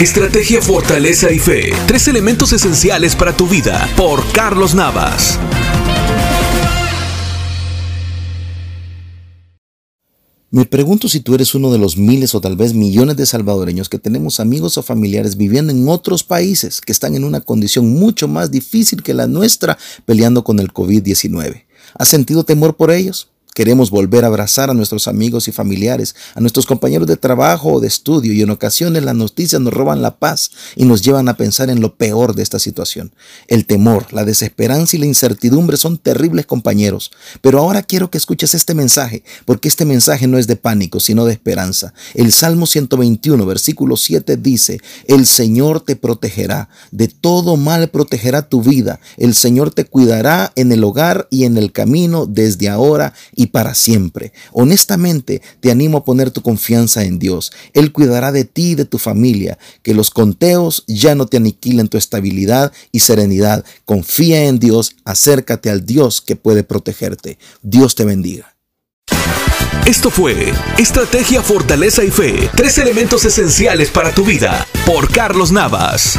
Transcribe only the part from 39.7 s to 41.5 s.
mensaje no es de pánico, sino de